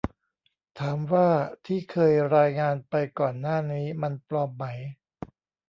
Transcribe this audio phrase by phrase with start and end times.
[0.79, 1.29] ถามว่า
[1.65, 4.63] ที่เคยรายงานไปก่อนหน้านี้มันปลอมไหม